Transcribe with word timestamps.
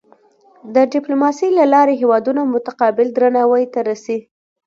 د 0.75 0.75
ډیپلوماسۍ 0.93 1.49
له 1.59 1.65
لارې 1.73 1.93
هېوادونه 2.01 2.41
متقابل 2.53 3.07
درناوی 3.11 3.63
ته 3.73 3.79
رسي. 3.89 4.17